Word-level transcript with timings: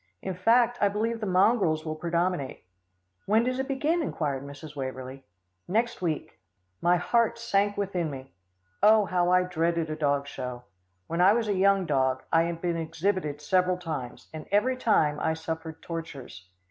In 0.23 0.33
fact, 0.33 0.79
I 0.81 0.87
believe 0.89 1.19
the 1.19 1.27
mongrels 1.27 1.85
will 1.85 1.93
predominate." 1.93 2.63
"When 3.27 3.43
does 3.43 3.59
it 3.59 3.67
begin?" 3.67 4.01
enquired 4.01 4.43
Mrs. 4.43 4.75
Waverlee. 4.75 5.21
"Next 5.67 6.01
week." 6.01 6.39
My 6.81 6.97
heart 6.97 7.37
sank 7.37 7.77
within 7.77 8.09
me. 8.09 8.31
Oh! 8.81 9.05
how 9.05 9.29
I 9.31 9.43
dreaded 9.43 9.91
a 9.91 9.95
dog 9.95 10.25
show. 10.25 10.63
When 11.05 11.21
I 11.21 11.33
was 11.33 11.47
a 11.47 11.53
young 11.53 11.85
dog, 11.85 12.23
I 12.33 12.45
had 12.45 12.61
been 12.61 12.77
exhibited 12.77 13.41
several 13.41 13.77
times, 13.77 14.27
and 14.33 14.47
every 14.51 14.75
time 14.75 15.19
I 15.19 15.35
suffered 15.35 15.83
tortures. 15.83 16.47